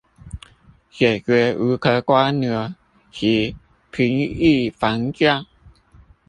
[0.89, 2.73] 解決無殼蝸牛
[3.11, 3.55] 及
[3.91, 5.45] 平抑房價